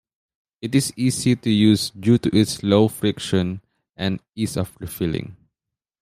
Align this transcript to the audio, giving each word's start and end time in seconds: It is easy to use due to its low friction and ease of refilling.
It 0.63 0.73
is 0.73 0.91
easy 0.97 1.35
to 1.35 1.51
use 1.51 1.91
due 1.91 2.17
to 2.17 2.35
its 2.35 2.63
low 2.63 2.87
friction 2.87 3.61
and 3.95 4.19
ease 4.33 4.57
of 4.57 4.75
refilling. 4.79 5.37